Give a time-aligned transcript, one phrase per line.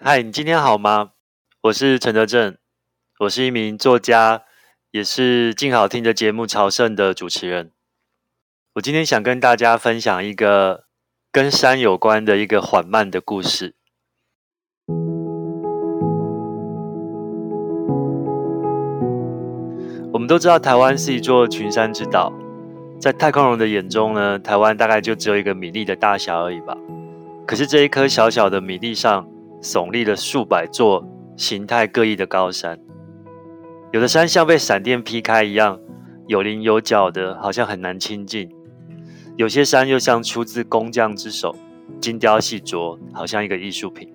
[0.00, 1.10] 嗨，你今天好吗？
[1.62, 2.56] 我是陈德正，
[3.18, 4.44] 我是一名作家，
[4.92, 7.72] 也是静好听的节目《朝圣》的主持人。
[8.74, 10.84] 我今天想跟大家分享一个
[11.32, 13.74] 跟山有关的一个缓慢的故事。
[20.12, 22.32] 我们都知道，台湾是一座群山之岛，
[23.00, 26.76] 在太空人的眼中呢，台湾大概就只有一个米粒的大小而已吧。
[27.44, 29.28] 可是这一颗小小的米粒上，
[29.60, 32.78] 耸立了数百座形态各异的高山，
[33.92, 35.80] 有的山像被闪电劈开一样，
[36.26, 38.48] 有棱有角的，好像很难亲近；
[39.36, 41.54] 有些山又像出自工匠之手，
[42.00, 44.12] 精雕细琢，好像一个艺术品。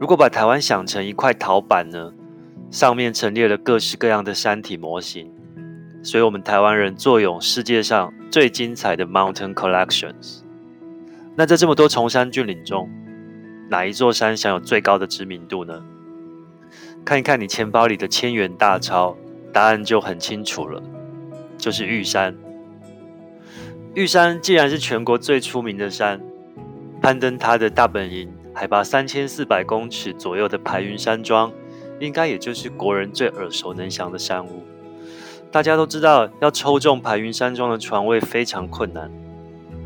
[0.00, 2.12] 如果把台湾想成一块陶板呢，
[2.70, 5.32] 上面陈列了各式各样的山体模型，
[6.02, 10.40] 所以我们台湾人坐拥世界上最精彩的 Mountain Collections。
[11.34, 12.88] 那在这么多崇山峻岭中，
[13.68, 15.82] 哪一座山享有最高的知名度呢？
[17.04, 19.16] 看一看你钱包里的千元大钞，
[19.52, 20.82] 答案就很清楚了，
[21.58, 22.36] 就是玉山。
[23.94, 26.20] 玉山既然是全国最出名的山，
[27.00, 31.52] 攀登它的大本营，海拔三千四百公尺左右的排云山庄，
[31.98, 34.62] 应该也就是国人最耳熟能详的山屋。
[35.50, 39.10] 大家都知道，要抽中排云山庄的床位非常困难。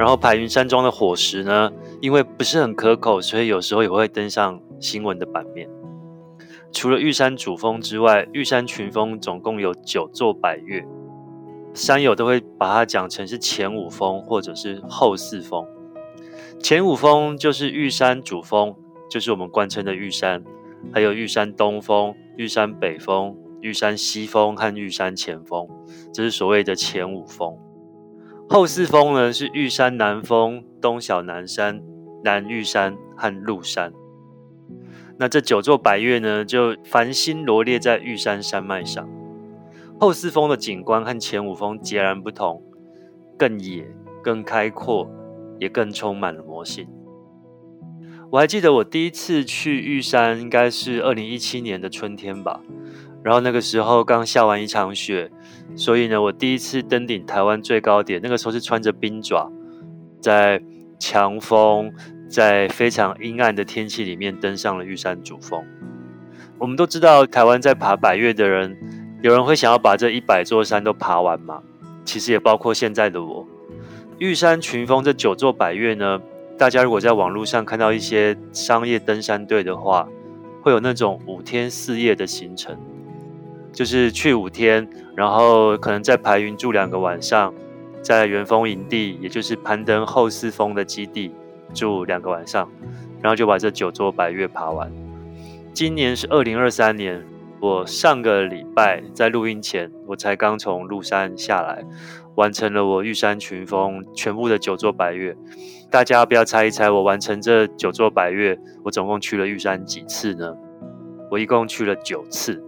[0.00, 1.70] 然后白云山庄的伙食呢，
[2.00, 5.68] 因为不是很可口，所以有时候也会登上新闻的版面。
[6.72, 10.82] 除了玉山主峰之外，玉山群峰总共有九座百岳，
[11.74, 15.66] 山友都会把它讲成是前五峰或者是后四峰。
[16.62, 18.74] 前五峰就是玉山主峰，
[19.10, 20.42] 就是我们惯称的玉山，
[20.94, 25.68] 还有玉山东峰、玉山北峰、玉山西峰和玉山前峰，
[26.10, 27.54] 这是所谓的前五峰。
[28.52, 31.80] 后四峰呢，是玉山南峰、东小南山、
[32.24, 33.92] 南玉山和鹿山。
[35.20, 39.08] 那这九座白岳呢，就繁星罗列在玉山山脉上。
[40.00, 42.60] 后四峰的景观和前五峰截然不同，
[43.38, 43.88] 更野、
[44.20, 45.08] 更开阔，
[45.60, 46.88] 也更充满了魔性。
[48.32, 52.60] 我还记得我第一次去玉山，应该是二零一七年的春天吧。
[53.24, 55.30] 然后那个时候刚下完一场雪，
[55.74, 58.20] 所以呢，我第一次登顶台湾最高点。
[58.22, 59.50] 那个时候是穿着冰爪，
[60.20, 60.62] 在
[61.00, 61.92] 强风、
[62.28, 65.64] 在非常阴暗的天气里面登上了玉山主峰。
[66.56, 68.78] 我们都知道，台湾在爬百岳的人，
[69.22, 71.60] 有人会想要把这一百座山都爬完吗？
[72.04, 73.46] 其实也包括现在的我。
[74.18, 76.20] 玉山群峰这九座百岳呢，
[76.60, 80.06] 大家如果在网络上看到一些商业登山队的话，
[80.60, 82.76] 会有那种五天四夜的行程。
[83.72, 87.54] 就是去五天，然后可能在排云住两个晚上，
[88.02, 91.32] 在元峰营地，也就是攀登后四峰的基地
[91.72, 92.70] 住两个晚上，
[93.22, 94.92] 然后就把这九座百岳爬完。
[95.72, 97.24] 今年是二零二三年，
[97.60, 101.84] 我上个礼拜在录音前，我才刚从鹿山下来，
[102.34, 105.36] 完成了我玉山群峰全部的九座百岳。
[105.90, 110.56] 大家不要猜一猜，我完成这九座百岳，我总共去了玉山几次呢？
[111.30, 112.64] 我一共去了九次。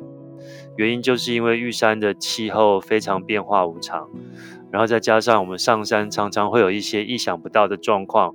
[0.77, 4.11] 原因就是因为玉山的气候非常变化无常，
[4.71, 8.35] 然后再加上我们上山常常会有一些意想不到的状况，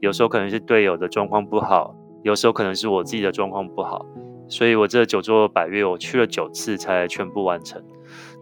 [0.00, 4.04] 有时候可能是队友的状况不好，有时候可能是我自己的状况不好，
[4.48, 7.82] 所以我这九座百岳我去了九次才全部完成。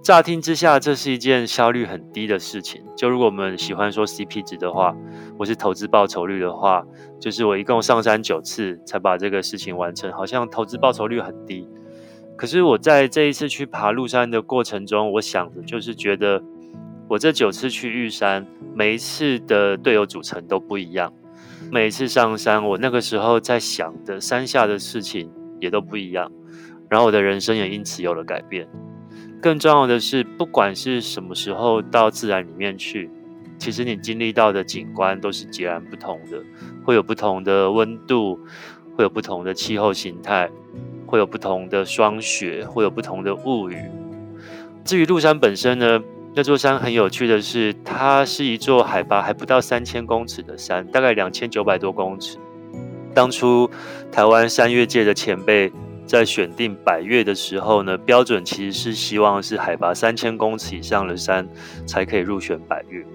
[0.02, 2.84] 乍听之下，这是一件效率很低的事情。
[2.94, 4.94] 就如果我们喜欢说 CP 值的话，
[5.38, 6.84] 或是投资报酬率的话，
[7.18, 11.66] 就是我一共上山九次才把这个事情完成，好像投资报酬率很低。
[12.36, 16.42] 可是我在这一次去爬鹿山的过程中，我想的就是觉得，
[17.08, 21.10] 我这九次去玉山，每一次的队友组成都不一样，
[21.70, 25.32] 每一次上山，我那个时候在想的山下的事情
[25.64, 26.30] 也都不一样，
[26.88, 28.68] 然后我的人生也因此有了改变。
[29.42, 33.10] 更重要的是，不管是什么时候到自然里面去，
[33.58, 36.40] 其实你经历到的景观都是截然不同的，
[36.84, 38.38] 会有不同的温度，
[38.94, 40.50] 会有不同的气候形态。
[41.06, 43.76] 会有不同的霜雪，会有不同的雾雨。
[44.84, 46.02] 至于鹿山本身呢，
[46.34, 52.38] 那座山很有趣的是，它是一座海拔还不到三千公尺的山，大概两千九百多公尺。
[53.14, 53.70] 当初
[54.10, 55.72] 台湾山岳界的前辈
[56.04, 61.48] 在选定百岳的时候呢，标准其实是希望是海拔三千公尺以上的山
[61.86, 63.06] 才可以入选百岳。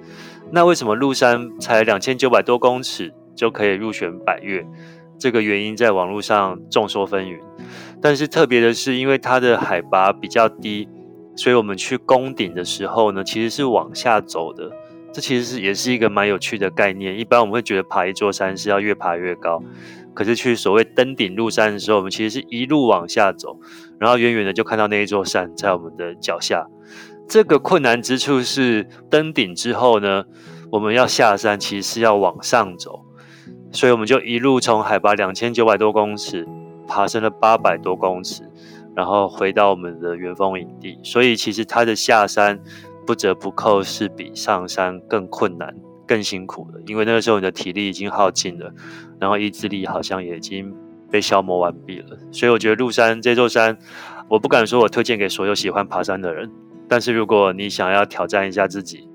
[0.52, 4.66] 那为什么鹿山才两千九百多公尺就可以入选百岳？
[5.20, 7.38] 这个原因在网络上众说纷纭。
[8.02, 10.88] 但是特别的是，因为它的海拔比较低，
[11.36, 14.72] 所以我们去攻顶的时候呢，其实是往下走的。
[15.12, 17.18] 这其实是也是一个蛮有趣的概念。
[17.18, 19.62] 一般我们会觉得爬一座山是要越爬越高，
[20.14, 23.60] 可是去所谓登顶入山的时候，我们其实是一路往下走，
[24.00, 26.68] 然后远远的就看到那一座山在我们的脚下。
[27.28, 30.26] 这个困难之处是登顶之后呢，
[30.72, 33.06] 我们要下山，其实是要往上走，
[33.72, 36.48] 所以我们就一路从海拔两千九百多公尺
[36.88, 38.44] 爬升了八百多公尺，
[38.96, 40.98] 然后回到我们的元丰营地。
[41.04, 42.60] 所以其实它的下山
[43.10, 45.76] 不折不扣是比上山更困难、
[46.08, 48.72] 更辛苦的，因为那个时候你的体力已经耗尽了，
[49.20, 50.72] 然后意志力好像也已经
[51.10, 52.16] 被消磨完毕了。
[52.32, 53.76] 所以我觉得鹿山这座山，
[54.28, 56.52] 我不敢说我推荐给所有喜欢爬山的人。
[56.88, 59.10] 但是如果你想要挑战一下自己，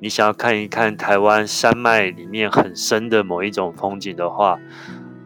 [0.00, 4.58] 你想要看一看台湾山脉里面很深的某一种风景的话，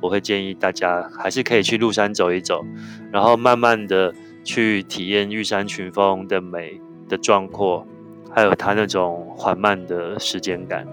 [0.03, 2.63] 我会建议大家还是可以去鹿山走一走，
[3.11, 4.13] 然后慢慢的
[4.45, 7.87] 去体验玉山群峰的美的壮阔，
[8.35, 10.87] 还有他那种缓慢的时间感。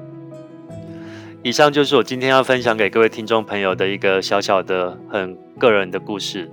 [1.41, 6.49] 以上就是我今天要分享给各位听众朋友的一个小小的、很个人的故事。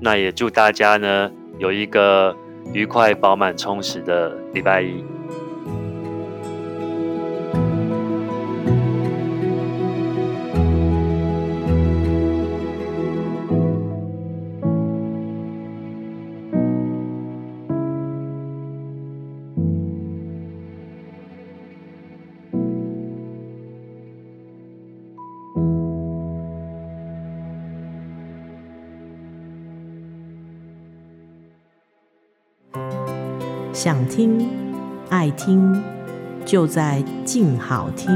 [0.00, 2.36] 那也祝大家呢有一个。
[2.72, 5.15] 愉快、饱满、充实的礼拜一。
[33.76, 34.48] 想听、
[35.10, 35.82] 爱听，
[36.46, 38.08] 就在静好听。